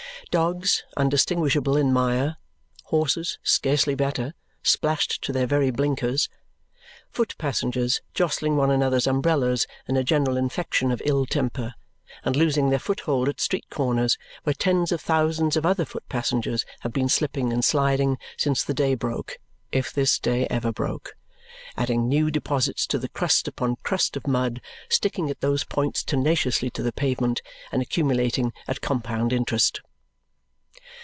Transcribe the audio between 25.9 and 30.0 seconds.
tenaciously to the pavement, and accumulating at compound interest.